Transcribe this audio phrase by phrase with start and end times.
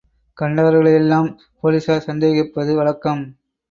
[0.37, 1.29] கண்டவர்களையெல்லாம்
[1.63, 3.23] போலிஸார் சந்தேகிப்பது வழக்கம்.